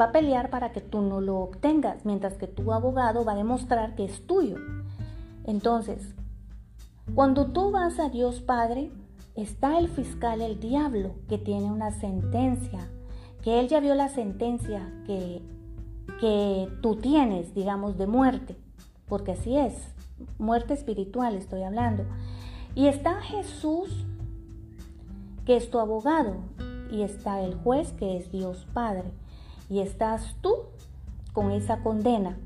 va 0.00 0.06
a 0.06 0.12
pelear 0.12 0.50
para 0.50 0.72
que 0.72 0.80
tú 0.80 1.00
no 1.02 1.20
lo 1.20 1.38
obtengas, 1.38 2.04
mientras 2.04 2.34
que 2.34 2.46
tu 2.46 2.72
abogado 2.72 3.24
va 3.24 3.32
a 3.32 3.36
demostrar 3.36 3.94
que 3.94 4.04
es 4.04 4.26
tuyo. 4.26 4.56
Entonces, 5.44 6.14
cuando 7.14 7.46
tú 7.46 7.70
vas 7.70 7.98
a 7.98 8.08
Dios 8.08 8.40
Padre, 8.40 8.90
está 9.34 9.78
el 9.78 9.88
fiscal, 9.88 10.40
el 10.40 10.60
diablo, 10.60 11.14
que 11.28 11.38
tiene 11.38 11.70
una 11.70 11.90
sentencia, 11.90 12.90
que 13.42 13.60
él 13.60 13.68
ya 13.68 13.80
vio 13.80 13.94
la 13.94 14.08
sentencia 14.08 14.92
que, 15.06 15.42
que 16.20 16.68
tú 16.82 16.96
tienes, 16.96 17.54
digamos, 17.54 17.96
de 17.96 18.06
muerte, 18.06 18.56
porque 19.08 19.32
así 19.32 19.56
es, 19.56 19.74
muerte 20.38 20.74
espiritual 20.74 21.34
estoy 21.36 21.62
hablando. 21.62 22.04
Y 22.74 22.86
está 22.86 23.20
Jesús, 23.20 24.06
que 25.44 25.56
es 25.56 25.70
tu 25.70 25.78
abogado, 25.78 26.36
y 26.90 27.02
está 27.02 27.42
el 27.42 27.54
juez, 27.54 27.92
que 27.92 28.16
es 28.16 28.30
Dios 28.32 28.66
Padre, 28.72 29.10
y 29.70 29.80
estás 29.80 30.36
tú 30.40 30.54
con 31.32 31.50
esa 31.50 31.82
condena. 31.82 32.38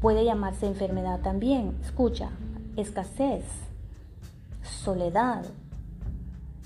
Puede 0.00 0.24
llamarse 0.24 0.66
enfermedad 0.66 1.20
también. 1.20 1.76
Escucha, 1.82 2.30
escasez, 2.76 3.44
soledad, 4.62 5.44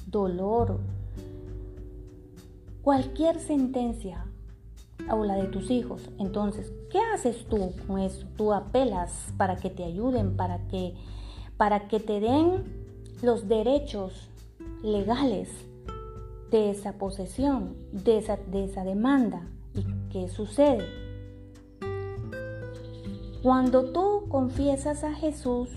dolor, 0.07 0.81
cualquier 2.83 3.39
sentencia 3.41 4.25
o 5.11 5.25
la 5.25 5.35
de 5.37 5.49
tus 5.49 5.71
hijos. 5.71 6.11
Entonces, 6.19 6.73
¿qué 6.91 6.99
haces 7.15 7.47
tú 7.47 7.73
con 7.87 7.99
eso? 8.01 8.27
Tú 8.37 8.53
apelas 8.53 9.33
para 9.37 9.57
que 9.57 9.71
te 9.71 9.85
ayuden, 9.85 10.37
para 10.37 10.67
que, 10.69 10.95
para 11.57 11.89
que 11.89 12.01
te 12.01 12.21
den 12.21 12.65
los 13.23 13.49
derechos 13.49 14.29
legales 14.83 15.49
de 16.51 16.71
esa 16.71 16.93
posesión, 16.93 17.77
de 17.93 18.19
esa, 18.19 18.37
de 18.37 18.65
esa 18.65 18.85
demanda. 18.85 19.49
¿Y 19.75 19.85
qué 20.11 20.29
sucede? 20.29 20.87
Cuando 23.43 23.93
tú 23.93 24.25
confiesas 24.29 25.05
a 25.05 25.13
Jesús, 25.13 25.69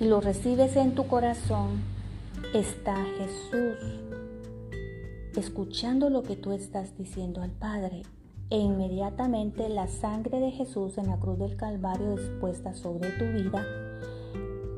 y 0.00 0.06
lo 0.06 0.20
recibes 0.20 0.74
en 0.76 0.94
tu 0.94 1.06
corazón, 1.06 1.82
está 2.52 2.96
Jesús 3.18 4.00
escuchando 5.40 6.10
lo 6.10 6.22
que 6.22 6.36
tú 6.36 6.52
estás 6.52 6.96
diciendo 6.96 7.42
al 7.42 7.50
Padre. 7.50 8.02
E 8.50 8.58
inmediatamente 8.58 9.68
la 9.68 9.88
sangre 9.88 10.38
de 10.40 10.50
Jesús 10.50 10.98
en 10.98 11.08
la 11.08 11.18
cruz 11.18 11.38
del 11.38 11.56
Calvario 11.56 12.14
es 12.14 12.28
puesta 12.40 12.74
sobre 12.74 13.10
tu 13.10 13.24
vida 13.24 13.64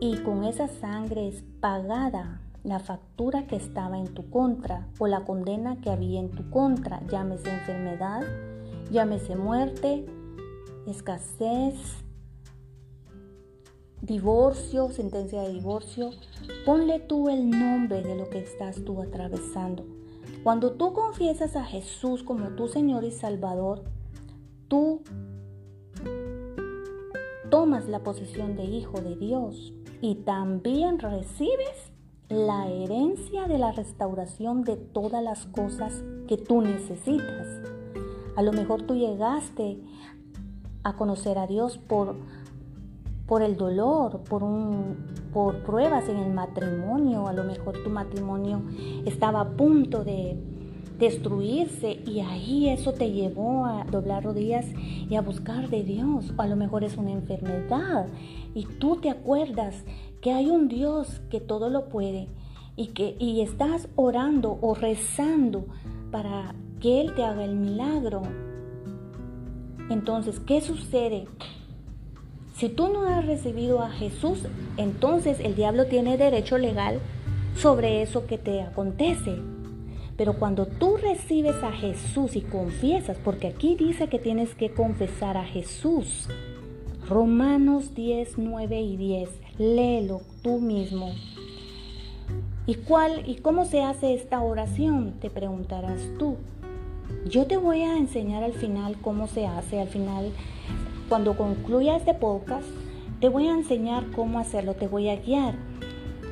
y 0.01 0.19
con 0.19 0.45
esa 0.45 0.69
sangre 0.69 1.29
es 1.29 1.43
pagada 1.61 2.41
la 2.65 2.81
factura 2.81 3.47
que 3.47 3.57
estaba 3.57 3.99
en 3.99 4.13
tu 4.13 4.29
contra 4.29 4.89
o 4.99 5.07
la 5.07 5.25
condena 5.25 5.81
que 5.81 5.91
había 5.91 6.21
en 6.21 6.31
tu 6.31 6.51
contra, 6.51 7.01
llámese 7.07 7.49
enfermedad, 7.49 8.23
llámese 8.91 9.37
muerte, 9.37 10.05
escasez, 10.87 11.77
divorcio, 14.03 14.91
sentencia 14.91 15.43
de 15.43 15.53
divorcio, 15.53 16.11
ponle 16.65 17.01
tú 17.01 17.29
el 17.29 17.51
nombre 17.51 18.03
de 18.03 18.17
lo 18.17 18.29
que 18.29 18.41
estás 18.41 18.85
tú 18.85 19.01
atravesando. 19.01 19.96
Cuando 20.47 20.75
tú 20.75 20.93
confiesas 20.93 21.57
a 21.57 21.65
Jesús 21.65 22.23
como 22.23 22.51
tu 22.51 22.69
Señor 22.69 23.03
y 23.03 23.11
Salvador, 23.11 23.83
tú 24.69 25.03
tomas 27.51 27.89
la 27.89 28.05
posición 28.05 28.55
de 28.55 28.63
hijo 28.63 29.01
de 29.01 29.17
Dios 29.17 29.73
y 30.01 30.15
también 30.15 31.01
recibes 31.01 31.91
la 32.29 32.69
herencia 32.69 33.49
de 33.49 33.59
la 33.59 33.73
restauración 33.73 34.63
de 34.63 34.77
todas 34.77 35.21
las 35.21 35.47
cosas 35.47 36.05
que 36.29 36.37
tú 36.37 36.63
necesitas. 36.63 37.49
A 38.37 38.43
lo 38.43 38.53
mejor 38.53 38.83
tú 38.83 38.95
llegaste 38.95 39.81
a 40.85 40.95
conocer 40.95 41.39
a 41.39 41.49
Dios 41.49 41.77
por 41.77 42.15
por 43.27 43.43
el 43.43 43.57
dolor, 43.57 44.21
por, 44.21 44.43
un, 44.43 44.97
por 45.37 45.59
pruebas 45.59 46.09
en 46.09 46.17
el 46.17 46.33
matrimonio. 46.33 47.29
A 47.29 47.35
lo 47.35 47.45
mejor 47.45 47.83
tu 47.85 47.91
matrimonio 47.91 48.63
estaba 49.05 49.43
a 49.43 49.51
punto 49.51 50.03
de 50.03 50.35
destruirse 50.99 52.01
y 52.07 52.21
ahí 52.21 52.71
eso 52.71 52.95
te 52.95 53.13
llevó 53.13 53.67
a 53.67 53.85
doblar 53.85 54.25
rodillas 54.25 54.65
y 54.79 55.15
a 55.15 55.21
buscar 55.21 55.69
de 55.69 55.83
Dios. 55.83 56.33
O 56.39 56.41
a 56.41 56.47
lo 56.47 56.57
mejor 56.57 56.85
es 56.85 56.97
una 56.97 57.13
enfermedad 57.13 58.07
y 58.55 58.65
tú 58.65 58.97
te 58.97 59.11
acuerdas 59.11 59.85
que 60.23 60.33
hay 60.33 60.49
un 60.49 60.69
Dios 60.69 61.21
que 61.29 61.41
todo 61.41 61.69
lo 61.69 61.91
puede 61.91 62.29
y 62.75 62.87
que 62.95 63.15
y 63.19 63.43
estás 63.43 63.91
orando 63.95 64.57
o 64.63 64.75
rezando 64.75 65.67
para 66.11 66.55
que 66.81 67.03
Él 67.03 67.15
te 67.15 67.25
haga 67.25 67.45
el 67.45 67.57
milagro. 67.57 68.23
Entonces, 69.91 70.41
¿qué 70.41 70.63
sucede? 70.63 71.27
Si 72.57 72.71
tú 72.71 72.89
no 72.89 73.03
has 73.03 73.27
recibido 73.27 73.83
a 73.83 73.91
Jesús, 73.91 74.39
entonces 74.79 75.41
el 75.41 75.57
diablo 75.57 75.89
tiene 75.89 76.17
derecho 76.17 76.57
legal 76.57 77.01
sobre 77.55 78.01
eso 78.01 78.27
que 78.27 78.39
te 78.39 78.63
acontece. 78.63 79.37
Pero 80.17 80.39
cuando 80.39 80.65
tú 80.65 80.97
recibes 80.97 81.63
a 81.63 81.71
Jesús 81.71 82.35
y 82.35 82.41
confiesas, 82.41 83.19
porque 83.23 83.49
aquí 83.49 83.77
dice 83.77 84.09
que 84.09 84.19
tienes 84.19 84.55
que 84.55 84.71
confesar 84.71 85.37
a 85.37 85.45
Jesús, 85.45 86.31
Romanos 87.07 87.95
10, 87.95 88.39
9 88.39 88.81
y 88.81 88.97
10, 88.97 89.29
léelo 89.59 90.23
tú 90.41 90.59
mismo. 90.59 91.13
¿Y 92.65 92.77
cuál 92.77 93.29
y 93.29 93.35
cómo 93.35 93.67
se 93.67 93.83
hace 93.83 94.15
esta 94.15 94.41
oración? 94.41 95.13
Te 95.21 95.29
preguntarás 95.29 96.01
tú. 96.19 96.37
Yo 97.29 97.45
te 97.45 97.59
voy 97.59 97.83
a 97.83 97.99
enseñar 97.99 98.43
al 98.43 98.55
final 98.55 98.97
cómo 99.03 99.27
se 99.27 99.47
hace. 99.47 99.79
Al 99.79 99.89
final 99.89 100.33
cuando 101.09 101.37
concluya 101.37 101.97
este 101.97 102.15
podcast, 102.15 102.67
te 103.21 103.29
voy 103.29 103.47
a 103.49 103.53
enseñar 103.53 104.05
cómo 104.15 104.39
hacerlo, 104.39 104.75
te 104.75 104.89
voy 104.89 105.09
a 105.09 105.17
guiar. 105.17 105.55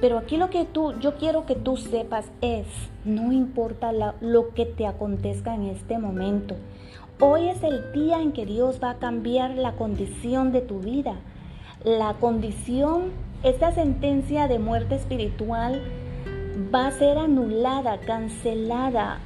Pero 0.01 0.19
aquí 0.19 0.37
lo 0.37 0.51
que 0.51 0.65
tú, 0.65 0.93
yo 1.01 1.15
quiero 1.15 1.47
que 1.47 1.55
tú 1.55 1.77
sepas 1.77 2.27
es, 2.41 2.67
no 3.05 3.33
importa 3.33 3.93
lo 4.21 4.49
que 4.51 4.67
te 4.67 4.87
acontezca 4.87 5.55
en 5.55 5.65
este 5.65 5.99
momento. 5.99 6.57
Hoy 7.21 7.49
es 7.49 7.63
el 7.63 7.93
día 7.93 8.21
en 8.21 8.33
que 8.33 8.45
Dios 8.45 8.81
va 8.83 8.91
a 8.91 8.99
cambiar 8.99 9.53
la 9.53 9.73
condición 9.77 10.53
de 10.53 10.61
tu 10.61 10.81
vida. 10.81 11.15
La 11.85 12.15
condición, 12.15 13.13
esta 13.43 13.73
sentencia 13.73 14.49
de 14.49 14.59
muerte 14.59 14.97
espiritual 14.97 15.81
va 16.75 16.89
a 16.89 16.93
ser 16.93 17.19
anulada, 17.19 17.99
cancelada, 18.01 19.21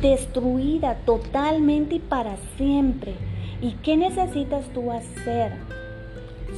destruida 0.00 0.94
totalmente 1.04 1.96
y 1.96 1.98
para 1.98 2.36
siempre. 2.56 3.27
¿Y 3.60 3.72
qué 3.82 3.96
necesitas 3.96 4.66
tú 4.72 4.92
hacer? 4.92 5.52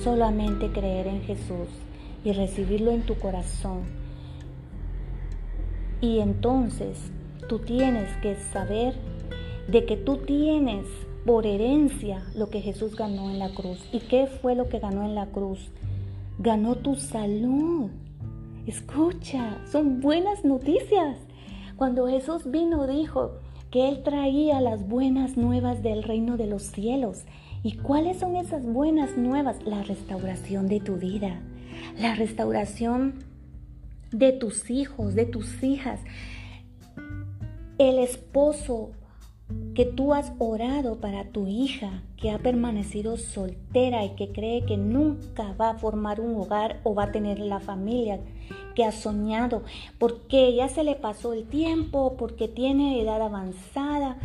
Solamente 0.04 0.70
creer 0.70 1.06
en 1.06 1.22
Jesús 1.22 1.68
y 2.24 2.32
recibirlo 2.32 2.90
en 2.90 3.02
tu 3.02 3.14
corazón. 3.14 3.84
Y 6.02 6.20
entonces 6.20 7.10
tú 7.48 7.58
tienes 7.60 8.10
que 8.18 8.36
saber 8.36 8.94
de 9.68 9.86
que 9.86 9.96
tú 9.96 10.18
tienes 10.18 10.86
por 11.24 11.46
herencia 11.46 12.22
lo 12.34 12.50
que 12.50 12.60
Jesús 12.60 12.96
ganó 12.96 13.30
en 13.30 13.38
la 13.38 13.54
cruz. 13.54 13.88
¿Y 13.92 14.00
qué 14.00 14.26
fue 14.26 14.54
lo 14.54 14.68
que 14.68 14.78
ganó 14.78 15.04
en 15.04 15.14
la 15.14 15.26
cruz? 15.26 15.70
Ganó 16.38 16.76
tu 16.76 16.96
salud. 16.96 17.88
Escucha, 18.66 19.58
son 19.70 20.00
buenas 20.00 20.44
noticias. 20.44 21.16
Cuando 21.76 22.06
Jesús 22.08 22.50
vino 22.50 22.86
dijo, 22.86 23.39
que 23.70 23.88
Él 23.88 24.02
traía 24.02 24.60
las 24.60 24.86
buenas 24.86 25.36
nuevas 25.36 25.82
del 25.82 26.02
reino 26.02 26.36
de 26.36 26.46
los 26.46 26.62
cielos. 26.62 27.24
¿Y 27.62 27.76
cuáles 27.76 28.18
son 28.18 28.36
esas 28.36 28.64
buenas 28.64 29.16
nuevas? 29.16 29.62
La 29.64 29.82
restauración 29.82 30.66
de 30.66 30.80
tu 30.80 30.96
vida, 30.96 31.40
la 31.98 32.14
restauración 32.14 33.24
de 34.10 34.32
tus 34.32 34.70
hijos, 34.70 35.14
de 35.14 35.26
tus 35.26 35.62
hijas. 35.62 36.00
El 37.78 37.98
esposo 37.98 38.90
que 39.74 39.84
tú 39.84 40.14
has 40.14 40.32
orado 40.38 40.96
para 40.96 41.24
tu 41.24 41.46
hija 41.46 42.02
que 42.16 42.30
ha 42.30 42.38
permanecido 42.38 43.16
soltera 43.16 44.04
y 44.04 44.10
que 44.10 44.30
cree 44.32 44.64
que 44.66 44.76
nunca 44.76 45.54
va 45.54 45.70
a 45.70 45.78
formar 45.78 46.20
un 46.20 46.34
hogar 46.34 46.80
o 46.84 46.94
va 46.94 47.04
a 47.04 47.12
tener 47.12 47.38
la 47.38 47.60
familia 47.60 48.20
que 48.74 48.84
ha 48.84 48.92
soñado, 48.92 49.62
porque 49.98 50.54
ya 50.54 50.68
se 50.68 50.84
le 50.84 50.96
pasó 50.96 51.32
el 51.32 51.44
tiempo, 51.44 52.16
porque 52.18 52.46
tiene 52.46 53.00
edad 53.00 53.22
avanzada. 53.22 54.18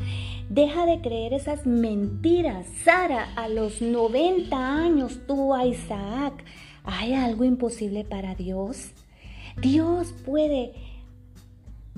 Deja 0.49 0.85
de 0.85 1.01
creer 1.01 1.33
esas 1.33 1.65
mentiras. 1.65 2.67
Sara, 2.83 3.33
a 3.35 3.47
los 3.47 3.81
90 3.81 4.57
años 4.57 5.21
tuvo 5.27 5.55
a 5.55 5.65
Isaac. 5.65 6.43
¿Hay 6.83 7.13
algo 7.13 7.43
imposible 7.43 8.03
para 8.03 8.35
Dios? 8.35 8.91
Dios 9.61 10.13
puede 10.25 10.73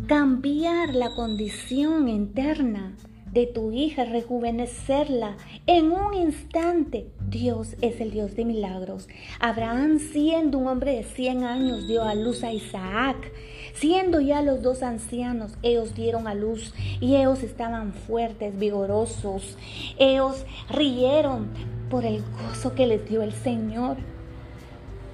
cambiar 0.06 0.94
la 0.94 1.16
condición 1.16 2.08
interna 2.08 2.96
de 3.38 3.46
tu 3.46 3.72
hija, 3.72 4.04
rejuvenecerla 4.04 5.38
en 5.68 5.92
un 5.92 6.16
instante. 6.16 7.06
Dios 7.30 7.76
es 7.82 8.02
el 8.02 8.10
Dios 8.10 8.36
de 8.36 8.46
milagros. 8.46 9.08
Abraham, 9.40 10.00
siendo 10.00 10.58
un 10.58 10.66
hombre 10.66 10.96
de 10.96 11.04
100 11.04 11.44
años, 11.44 11.88
dio 11.88 12.02
a 12.02 12.16
luz 12.16 12.44
a 12.44 12.52
Isaac. 12.52 13.32
Siendo 13.76 14.22
ya 14.22 14.42
los 14.42 14.64
dos 14.64 14.82
ancianos, 14.82 15.54
ellos 15.62 15.94
dieron 15.94 16.28
a 16.28 16.34
luz 16.34 16.74
y 17.00 17.16
ellos 17.16 17.44
estaban 17.44 17.94
fuertes, 17.94 18.58
vigorosos. 18.58 19.56
Ellos 20.00 20.44
rieron 20.72 21.50
por 21.92 22.06
el 22.06 22.24
gozo 22.24 22.74
que 22.74 22.88
les 22.88 23.08
dio 23.08 23.22
el 23.22 23.34
Señor. 23.34 23.98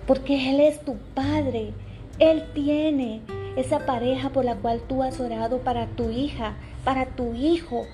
Porque 0.07 0.49
Él 0.49 0.61
es 0.61 0.79
tu 0.85 0.95
Padre. 1.13 1.73
Él 2.19 2.45
tiene 2.53 3.19
esa 3.57 3.85
pareja 3.85 4.29
por 4.29 4.45
la 4.45 4.55
cual 4.55 4.81
tú 4.87 5.03
has 5.03 5.19
orado 5.19 5.59
para 5.59 5.87
tu 5.87 6.09
hija, 6.09 6.55
para 6.85 7.05
tu 7.07 7.33
hijo. 7.33 7.85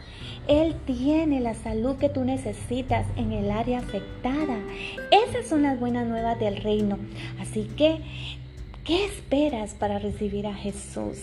Él 0.49 0.75
tiene 0.87 1.41
la 1.41 1.53
salud 1.53 1.97
que 1.97 2.09
tú 2.09 2.25
necesitas 2.25 3.05
en 3.17 3.33
el 3.33 3.51
área 3.51 3.77
afectada. 3.77 4.57
Esas 5.11 5.45
son 5.47 5.61
las 5.61 5.79
buenas 5.79 6.07
nuevas 6.07 6.39
del 6.39 6.57
reino. 6.57 6.97
Así 7.39 7.69
que, 7.77 7.99
¿qué 8.83 9.05
esperas 9.05 9.75
para 9.75 9.99
recibir 9.99 10.47
a 10.47 10.55
Jesús? 10.55 11.19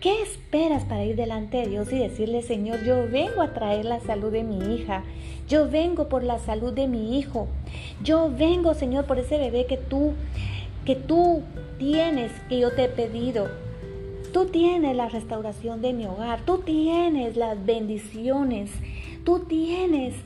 ¿Qué 0.00 0.22
esperas 0.22 0.84
para 0.84 1.04
ir 1.04 1.14
delante 1.14 1.58
de 1.58 1.68
Dios 1.68 1.92
y 1.92 1.98
decirle, 2.00 2.42
Señor, 2.42 2.84
yo 2.84 3.08
vengo 3.08 3.42
a 3.42 3.54
traer 3.54 3.84
la 3.84 4.00
salud 4.00 4.32
de 4.32 4.42
mi 4.42 4.74
hija? 4.74 5.04
Yo 5.48 5.70
vengo 5.70 6.08
por 6.08 6.24
la 6.24 6.40
salud 6.40 6.72
de 6.72 6.88
mi 6.88 7.16
hijo. 7.16 7.46
Yo 8.02 8.28
vengo, 8.36 8.74
Señor, 8.74 9.04
por 9.04 9.20
ese 9.20 9.38
bebé 9.38 9.66
que 9.66 9.76
tú 9.76 10.14
que 10.84 10.96
tú 10.96 11.42
tienes 11.78 12.32
que 12.48 12.58
yo 12.58 12.72
te 12.72 12.84
he 12.84 12.88
pedido. 12.88 13.48
Tú 14.34 14.46
tienes 14.46 14.96
la 14.96 15.08
restauración 15.08 15.80
de 15.80 15.92
mi 15.92 16.06
hogar, 16.06 16.40
tú 16.44 16.58
tienes 16.58 17.36
las 17.36 17.64
bendiciones, 17.64 18.68
tú 19.24 19.38
tienes 19.38 20.16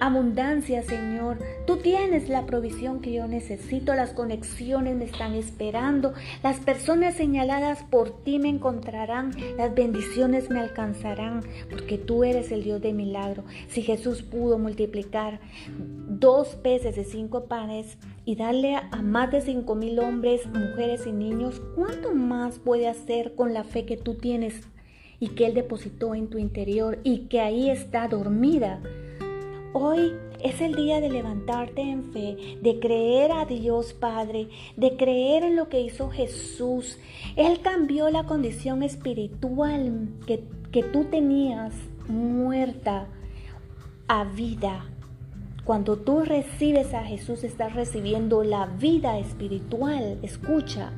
abundancia, 0.00 0.82
Señor. 0.82 1.38
Tú 1.66 1.76
tienes 1.76 2.28
la 2.28 2.44
provisión 2.44 3.00
que 3.00 3.12
yo 3.12 3.28
necesito, 3.28 3.94
las 3.94 4.12
conexiones 4.12 4.96
me 4.96 5.04
están 5.04 5.34
esperando, 5.34 6.12
las 6.42 6.58
personas 6.58 7.14
señaladas 7.14 7.84
por 7.84 8.22
ti 8.24 8.38
me 8.38 8.48
encontrarán, 8.48 9.32
las 9.56 9.74
bendiciones 9.74 10.50
me 10.50 10.60
alcanzarán, 10.60 11.42
porque 11.70 11.98
tú 11.98 12.24
eres 12.24 12.50
el 12.50 12.64
Dios 12.64 12.80
de 12.82 12.92
milagro. 12.92 13.44
Si 13.68 13.82
Jesús 13.82 14.22
pudo 14.22 14.58
multiplicar 14.58 15.40
dos 15.78 16.56
peces 16.56 16.96
de 16.96 17.04
cinco 17.04 17.44
panes 17.44 17.96
y 18.24 18.36
darle 18.36 18.76
a 18.76 19.02
más 19.02 19.30
de 19.30 19.40
cinco 19.40 19.74
mil 19.74 19.98
hombres, 19.98 20.46
mujeres 20.46 21.06
y 21.06 21.12
niños, 21.12 21.62
¿cuánto 21.74 22.12
más 22.12 22.58
puede 22.58 22.88
hacer 22.88 23.34
con 23.34 23.54
la 23.54 23.64
fe 23.64 23.84
que 23.84 23.96
tú 23.96 24.14
tienes 24.14 24.62
y 25.20 25.28
que 25.28 25.46
Él 25.46 25.54
depositó 25.54 26.16
en 26.16 26.28
tu 26.28 26.38
interior 26.38 26.98
y 27.04 27.28
que 27.28 27.40
ahí 27.40 27.70
está 27.70 28.08
dormida? 28.08 28.80
Hoy 29.74 30.12
es 30.42 30.60
el 30.60 30.74
día 30.74 31.00
de 31.00 31.08
levantarte 31.08 31.80
en 31.80 32.12
fe, 32.12 32.58
de 32.60 32.78
creer 32.78 33.32
a 33.32 33.46
Dios 33.46 33.94
Padre, 33.94 34.50
de 34.76 34.98
creer 34.98 35.44
en 35.44 35.56
lo 35.56 35.70
que 35.70 35.80
hizo 35.80 36.10
Jesús. 36.10 36.98
Él 37.36 37.60
cambió 37.62 38.10
la 38.10 38.24
condición 38.24 38.82
espiritual 38.82 40.10
que, 40.26 40.44
que 40.72 40.82
tú 40.82 41.04
tenías 41.04 41.72
muerta 42.06 43.06
a 44.08 44.24
vida. 44.24 44.84
Cuando 45.64 45.96
tú 45.96 46.20
recibes 46.20 46.92
a 46.92 47.04
Jesús, 47.04 47.42
estás 47.42 47.74
recibiendo 47.74 48.44
la 48.44 48.66
vida 48.66 49.18
espiritual. 49.18 50.18
Escucha, 50.20 50.92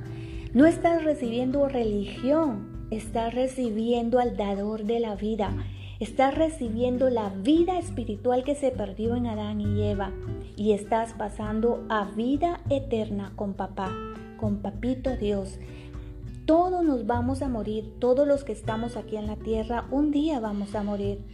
no 0.52 0.66
estás 0.66 1.04
recibiendo 1.04 1.68
religión, 1.68 2.88
estás 2.90 3.34
recibiendo 3.34 4.18
al 4.18 4.36
dador 4.36 4.82
de 4.82 4.98
la 4.98 5.14
vida. 5.14 5.54
Estás 6.00 6.34
recibiendo 6.34 7.08
la 7.08 7.28
vida 7.28 7.78
espiritual 7.78 8.42
que 8.42 8.56
se 8.56 8.72
perdió 8.72 9.14
en 9.14 9.26
Adán 9.26 9.60
y 9.60 9.82
Eva 9.82 10.10
y 10.56 10.72
estás 10.72 11.12
pasando 11.14 11.84
a 11.88 12.04
vida 12.04 12.60
eterna 12.68 13.32
con 13.36 13.54
papá, 13.54 13.92
con 14.36 14.56
papito 14.56 15.16
Dios. 15.16 15.60
Todos 16.46 16.84
nos 16.84 17.06
vamos 17.06 17.42
a 17.42 17.48
morir, 17.48 17.94
todos 18.00 18.26
los 18.26 18.42
que 18.42 18.52
estamos 18.52 18.96
aquí 18.96 19.16
en 19.16 19.28
la 19.28 19.36
tierra, 19.36 19.86
un 19.92 20.10
día 20.10 20.40
vamos 20.40 20.74
a 20.74 20.82
morir. 20.82 21.24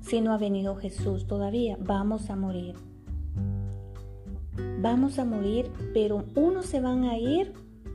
Si 0.00 0.20
no 0.20 0.32
ha 0.32 0.38
venido 0.38 0.74
Jesús 0.74 1.28
todavía, 1.28 1.76
vamos 1.80 2.28
a 2.28 2.34
morir. 2.34 2.74
Vamos 4.80 5.20
a 5.20 5.24
morir, 5.24 5.70
pero 5.94 6.24
unos 6.34 6.66
se 6.66 6.80
van 6.80 7.04
a 7.04 7.18
ir. 7.18 7.52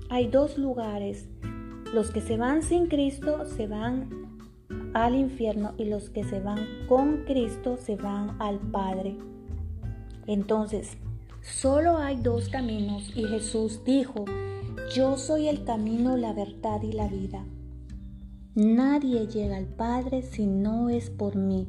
Hay 0.10 0.28
dos 0.28 0.58
lugares. 0.58 1.28
Los 1.94 2.12
que 2.12 2.22
se 2.22 2.38
van 2.38 2.64
sin 2.64 2.88
Cristo 2.88 3.46
se 3.46 3.68
van 3.68 4.21
al 4.94 5.16
infierno 5.16 5.74
y 5.78 5.86
los 5.86 6.10
que 6.10 6.24
se 6.24 6.40
van 6.40 6.60
con 6.88 7.24
Cristo 7.26 7.78
se 7.78 7.96
van 7.96 8.36
al 8.40 8.60
Padre. 8.60 9.18
Entonces, 10.28 10.98
solo 11.42 11.98
hay 11.98 12.18
dos 12.18 12.50
caminos 12.50 13.12
y 13.16 13.24
Jesús 13.24 13.84
dijo, 13.86 14.26
yo 14.96 15.18
soy 15.18 15.48
el 15.48 15.64
camino, 15.64 16.18
la 16.18 16.34
verdad 16.34 16.82
y 16.82 16.92
la 16.92 17.08
vida. 17.08 17.44
Nadie 18.54 19.28
llega 19.28 19.56
al 19.56 19.66
Padre 19.66 20.24
si 20.24 20.46
no 20.46 20.90
es 20.90 21.10
por 21.10 21.38
mí. 21.38 21.68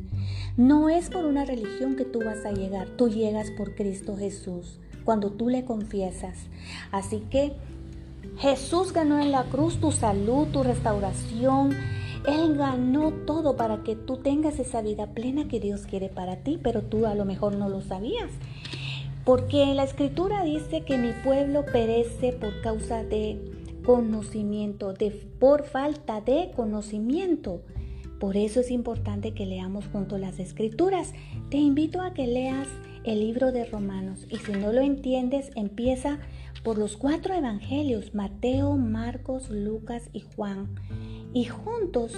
No 0.57 0.89
es 0.89 1.11
por 1.11 1.25
una 1.25 1.45
religión 1.45 1.95
que 1.95 2.05
tú 2.05 2.19
vas 2.25 2.45
a 2.45 2.51
llegar, 2.51 2.89
tú 2.97 3.09
llegas 3.09 3.53
por 3.53 3.77
Cristo 3.77 4.17
Jesús, 4.17 4.81
cuando 5.05 5.31
tú 5.31 5.49
le 5.49 5.65
confiesas. 5.65 6.37
Así 6.91 7.21
que 7.31 7.53
Jesús 8.39 8.93
ganó 8.93 9.21
en 9.21 9.31
la 9.31 9.45
cruz 9.45 9.79
tu 9.79 9.93
salud, 9.93 10.49
tu 10.49 10.63
restauración, 10.65 11.77
él 12.27 12.57
ganó 12.57 13.13
todo 13.27 13.57
para 13.57 13.83
que 13.83 13.97
tú 13.97 14.19
tengas 14.19 14.59
esa 14.59 14.83
vida 14.83 15.09
plena 15.09 15.49
que 15.49 15.61
Dios 15.61 15.87
quiere 15.87 16.09
para 16.09 16.37
ti, 16.37 16.59
pero 16.63 16.83
tú 16.83 17.07
a 17.07 17.15
lo 17.15 17.25
mejor 17.25 17.57
no 17.57 17.69
lo 17.69 17.81
sabías. 17.81 18.31
Porque 19.25 19.73
la 19.75 19.85
escritura 19.85 20.43
dice 20.45 20.83
que 20.83 20.99
mi 20.99 21.13
pueblo 21.25 21.65
perece 21.65 22.33
por 22.33 22.61
causa 22.61 23.05
de 23.05 23.39
conocimiento, 23.85 24.93
de, 24.93 25.11
por 25.11 25.65
falta 25.65 26.21
de 26.21 26.51
conocimiento. 26.55 27.63
Por 28.19 28.37
eso 28.37 28.61
es 28.61 28.71
importante 28.71 29.33
que 29.33 29.47
leamos 29.47 29.87
junto 29.93 30.19
las 30.19 30.39
escrituras. 30.39 31.13
Te 31.51 31.57
invito 31.57 32.01
a 32.01 32.15
que 32.15 32.27
leas 32.27 32.69
el 33.05 33.21
libro 33.21 33.51
de 33.51 33.65
Romanos 33.65 34.27
y 34.29 34.37
si 34.39 34.53
no 34.53 34.73
lo 34.73 34.81
entiendes, 34.81 35.51
empieza 35.57 36.21
por 36.63 36.79
los 36.79 36.97
cuatro 36.97 37.35
evangelios, 37.35 38.15
Mateo, 38.15 38.77
Marcos, 38.77 39.51
Lucas 39.51 40.09
y 40.13 40.21
Juan. 40.21 40.69
Y 41.35 41.47
juntos, 41.47 42.13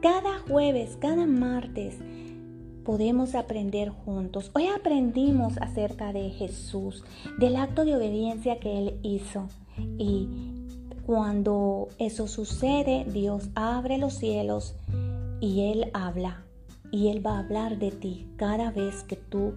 cada 0.00 0.38
jueves, 0.48 0.96
cada 0.98 1.26
martes, 1.26 1.98
podemos 2.82 3.34
aprender 3.34 3.90
juntos. 3.90 4.50
Hoy 4.54 4.68
aprendimos 4.68 5.58
acerca 5.58 6.14
de 6.14 6.30
Jesús, 6.30 7.04
del 7.38 7.56
acto 7.56 7.84
de 7.84 7.94
obediencia 7.96 8.58
que 8.58 8.78
Él 8.78 9.00
hizo. 9.02 9.48
Y 9.98 10.28
cuando 11.04 11.88
eso 11.98 12.26
sucede, 12.26 13.04
Dios 13.12 13.50
abre 13.54 13.98
los 13.98 14.14
cielos 14.14 14.74
y 15.40 15.70
Él 15.70 15.90
habla. 15.92 16.44
Y 16.90 17.08
Él 17.08 17.24
va 17.24 17.36
a 17.36 17.40
hablar 17.40 17.78
de 17.78 17.90
ti 17.90 18.26
cada 18.36 18.70
vez 18.70 19.02
que 19.02 19.16
tú 19.16 19.52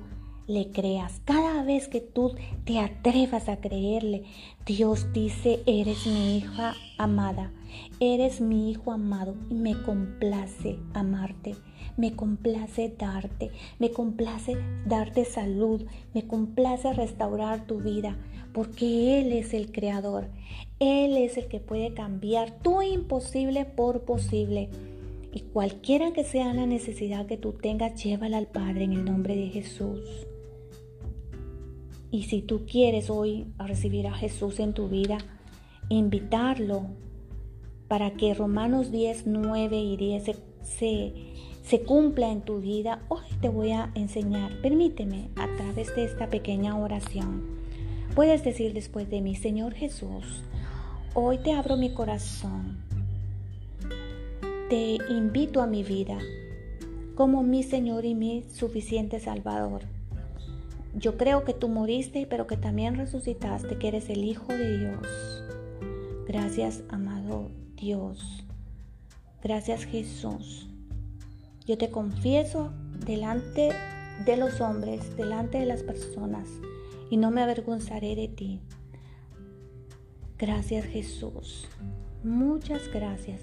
le 0.52 0.70
creas, 0.72 1.22
cada 1.24 1.64
vez 1.64 1.88
que 1.88 2.02
tú 2.02 2.36
te 2.66 2.80
atrevas 2.80 3.48
a 3.48 3.58
creerle, 3.58 4.24
Dios 4.66 5.14
dice, 5.14 5.62
eres 5.66 6.06
mi 6.06 6.38
hija 6.38 6.76
amada, 6.98 7.54
eres 8.00 8.42
mi 8.42 8.70
hijo 8.70 8.92
amado 8.92 9.36
y 9.50 9.56
me 9.56 9.82
complace 9.82 10.78
amarte, 10.94 11.56
me 11.96 12.16
complace 12.16 12.94
darte, 12.98 13.52
me 13.80 13.92
complace 13.92 14.58
darte 14.86 15.24
salud, 15.24 15.86
me 16.14 16.28
complace 16.28 16.92
restaurar 16.94 17.66
tu 17.66 17.80
vida, 17.80 18.18
porque 18.52 19.22
Él 19.22 19.32
es 19.32 19.54
el 19.54 19.72
creador, 19.72 20.28
Él 20.80 21.16
es 21.16 21.38
el 21.38 21.48
que 21.48 21.62
puede 21.62 21.94
cambiar 21.94 22.52
tu 22.62 22.82
imposible 22.82 23.64
por 23.64 24.02
posible. 24.02 24.70
Y 25.34 25.40
cualquiera 25.40 26.12
que 26.12 26.26
sea 26.26 26.54
la 26.54 26.66
necesidad 26.66 27.26
que 27.26 27.38
tú 27.38 27.54
tengas, 27.54 28.04
llévala 28.04 28.38
al 28.38 28.48
Padre 28.48 28.84
en 28.84 28.92
el 28.92 29.06
nombre 29.06 29.38
de 29.38 29.48
Jesús. 29.48 30.28
Y 32.12 32.24
si 32.24 32.42
tú 32.42 32.66
quieres 32.66 33.10
hoy 33.10 33.48
recibir 33.58 34.06
a 34.06 34.14
Jesús 34.14 34.60
en 34.60 34.74
tu 34.74 34.90
vida, 34.90 35.18
invitarlo 35.88 36.88
para 37.88 38.12
que 38.12 38.34
Romanos 38.34 38.92
10, 38.92 39.28
9 39.28 39.78
y 39.78 39.98
10 39.98 40.24
se, 40.62 41.14
se 41.64 41.82
cumpla 41.84 42.30
en 42.32 42.42
tu 42.42 42.60
vida, 42.60 43.02
hoy 43.08 43.24
te 43.40 43.48
voy 43.48 43.72
a 43.72 43.92
enseñar. 43.96 44.62
Permíteme 44.62 45.30
a 45.38 45.48
través 45.56 45.96
de 45.96 46.04
esta 46.04 46.30
pequeña 46.30 46.78
oración. 46.78 47.62
Puedes 48.14 48.44
decir 48.44 48.74
después 48.74 49.10
de 49.10 49.22
mí, 49.22 49.36
Señor 49.36 49.74
Jesús, 49.74 50.44
hoy 51.14 51.38
te 51.38 51.54
abro 51.54 51.78
mi 51.78 51.94
corazón. 51.94 52.78
Te 54.70 54.98
invito 55.10 55.62
a 55.62 55.68
mi 55.68 55.84
vida 55.84 56.18
como 57.16 57.42
mi 57.44 57.64
Señor 57.64 58.04
y 58.04 58.16
mi 58.16 58.44
suficiente 58.50 59.22
Salvador. 59.22 59.84
Yo 60.94 61.18
creo 61.18 61.46
que 61.46 61.54
tú 61.54 61.70
moriste, 61.70 62.28
pero 62.30 62.48
que 62.48 62.58
también 62.58 62.96
resucitaste, 62.96 63.78
que 63.78 63.88
eres 63.88 64.10
el 64.10 64.24
Hijo 64.24 64.54
de 64.54 64.78
Dios. 64.78 65.44
Gracias, 66.28 66.84
amado 66.90 67.50
Dios. 67.76 68.46
Gracias, 69.42 69.86
Jesús. 69.86 70.68
Yo 71.66 71.78
te 71.78 71.90
confieso 71.90 72.74
delante 73.06 73.72
de 74.26 74.38
los 74.38 74.60
hombres, 74.60 75.16
delante 75.16 75.60
de 75.60 75.66
las 75.66 75.84
personas, 75.84 76.48
y 77.10 77.18
no 77.18 77.32
me 77.32 77.42
avergonzaré 77.42 78.16
de 78.16 78.28
ti. 78.28 78.60
Gracias, 80.38 80.86
Jesús. 80.86 81.68
Muchas 82.24 82.92
gracias. 82.94 83.42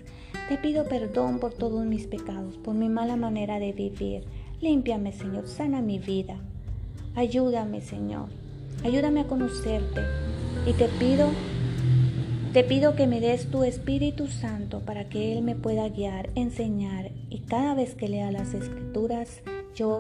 Te 0.49 0.59
pido 0.59 0.85
perdón 0.89 1.41
por 1.41 1.55
todos 1.55 1.85
mis 1.85 2.07
pecados, 2.07 2.59
por 2.59 2.75
mi 2.75 2.89
mala 2.89 3.17
manera 3.17 3.59
de 3.59 3.73
vivir. 3.73 4.25
Límpiame, 4.61 5.13
Señor, 5.13 5.49
sana 5.49 5.81
mi 5.81 5.99
vida. 5.99 6.41
Ayúdame, 7.19 7.81
Señor. 7.81 8.27
Ayúdame 8.85 9.23
a 9.23 9.27
conocerte. 9.27 10.03
Y 10.69 10.73
te 10.75 10.87
pido, 10.87 11.31
te 12.53 12.63
pido 12.63 12.95
que 12.95 13.09
me 13.09 13.19
des 13.19 13.51
tu 13.51 13.65
Espíritu 13.65 14.29
Santo 14.29 14.83
para 14.83 15.09
que 15.09 15.33
Él 15.33 15.43
me 15.43 15.57
pueda 15.57 15.89
guiar, 15.89 16.31
enseñar 16.37 17.11
y 17.29 17.41
cada 17.41 17.75
vez 17.75 17.97
que 17.97 18.09
lea 18.09 18.31
las 18.31 18.55
escrituras 18.55 19.43
yo 19.75 19.99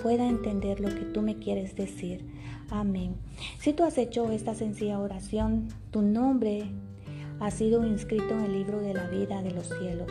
pueda 0.00 0.28
entender 0.28 0.78
lo 0.78 0.90
que 0.90 1.06
tú 1.06 1.22
me 1.22 1.40
quieres 1.40 1.74
decir. 1.74 2.24
Amén. 2.70 3.16
Si 3.58 3.72
tú 3.72 3.82
has 3.82 3.98
hecho 3.98 4.30
esta 4.30 4.54
sencilla 4.54 5.00
oración, 5.00 5.66
tu 5.90 6.02
nombre 6.02 6.70
ha 7.40 7.50
sido 7.50 7.84
inscrito 7.84 8.34
en 8.34 8.44
el 8.44 8.52
libro 8.52 8.80
de 8.80 8.94
la 8.94 9.08
vida 9.08 9.42
de 9.42 9.50
los 9.50 9.66
cielos. 9.66 10.08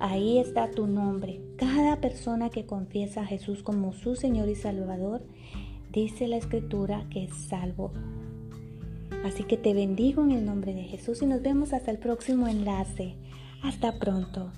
Ahí 0.00 0.38
está 0.38 0.68
tu 0.68 0.88
nombre. 0.88 1.40
Cada 1.58 2.00
persona 2.00 2.50
que 2.50 2.66
confiesa 2.66 3.20
a 3.20 3.26
Jesús 3.26 3.62
como 3.62 3.92
su 3.92 4.16
Señor 4.16 4.48
y 4.48 4.56
Salvador 4.56 5.22
dice 5.92 6.26
la 6.26 6.36
escritura 6.36 7.06
que 7.10 7.24
es 7.24 7.34
salvo. 7.34 7.92
Así 9.24 9.44
que 9.44 9.56
te 9.56 9.74
bendigo 9.74 10.24
en 10.24 10.32
el 10.32 10.44
nombre 10.44 10.74
de 10.74 10.84
Jesús 10.84 11.22
y 11.22 11.26
nos 11.26 11.42
vemos 11.42 11.72
hasta 11.72 11.90
el 11.90 11.98
próximo 11.98 12.48
enlace. 12.48 13.14
Hasta 13.62 13.98
pronto. 13.98 14.50